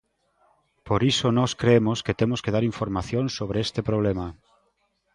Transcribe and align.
Por 0.87 1.01
iso 1.11 1.27
nós 1.37 1.51
cremos 1.61 1.99
que 2.05 2.17
temos 2.21 2.39
que 2.43 2.53
dar 2.55 2.63
información 2.71 3.25
sobre 3.37 3.57
este 3.65 3.81
problema. 3.89 4.27